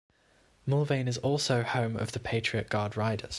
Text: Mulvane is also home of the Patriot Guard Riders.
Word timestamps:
Mulvane 0.67 1.07
is 1.07 1.19
also 1.19 1.61
home 1.61 1.95
of 1.95 2.13
the 2.13 2.19
Patriot 2.19 2.69
Guard 2.69 2.97
Riders. 2.97 3.29